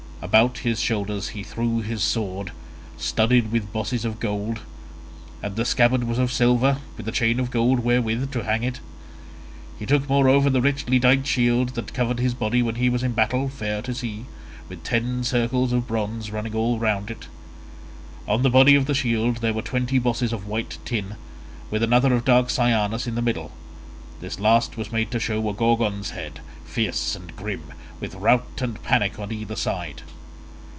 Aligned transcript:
About 0.23 0.59
his 0.59 0.79
shoulders 0.79 1.29
he 1.29 1.41
threw 1.41 1.81
his 1.81 2.03
sword, 2.03 2.51
studded 2.95 3.51
with 3.51 3.73
bosses 3.73 4.05
of 4.05 4.19
gold; 4.19 4.59
and 5.41 5.55
the 5.55 5.65
scabbard 5.65 6.03
was 6.03 6.19
of 6.19 6.31
silver 6.31 6.77
with 6.95 7.07
a 7.07 7.11
chain 7.11 7.39
of 7.39 7.49
gold 7.49 7.79
wherewith 7.79 8.31
to 8.33 8.43
hang 8.43 8.61
it. 8.61 8.79
He 9.79 9.87
took 9.87 10.07
moreover 10.07 10.47
the 10.51 10.61
richly 10.61 10.99
dight 10.99 11.25
shield 11.25 11.69
that 11.69 11.95
covered 11.95 12.19
his 12.19 12.35
body 12.35 12.61
when 12.61 12.75
he 12.75 12.87
was 12.87 13.01
in 13.01 13.13
battle—fair 13.13 13.81
to 13.81 13.95
see, 13.95 14.27
with 14.69 14.83
ten 14.83 15.23
circles 15.23 15.73
of 15.73 15.87
bronze 15.87 16.29
running 16.29 16.53
all 16.53 16.77
round 16.77 17.09
it. 17.09 17.25
On 18.27 18.43
the 18.43 18.51
body 18.51 18.75
of 18.75 18.85
the 18.85 18.93
shield 18.93 19.37
there 19.37 19.53
were 19.55 19.63
twenty 19.63 19.97
bosses 19.97 20.31
of 20.31 20.45
white 20.47 20.77
tin, 20.85 21.15
with 21.71 21.81
another 21.81 22.13
of 22.13 22.23
dark 22.25 22.51
cyanus 22.51 23.07
in 23.07 23.15
the 23.15 23.23
middle: 23.23 23.51
this 24.19 24.39
last 24.39 24.77
was 24.77 24.91
made 24.91 25.09
to 25.09 25.19
show 25.19 25.49
a 25.49 25.53
Gorgon's 25.53 26.11
head, 26.11 26.41
fierce 26.63 27.15
and 27.15 27.35
grim, 27.35 27.73
with 27.99 28.13
Rout 28.15 28.61
and 28.61 28.81
Panic 28.83 29.17
on 29.19 29.31
either 29.31 29.55
side. 29.55 30.03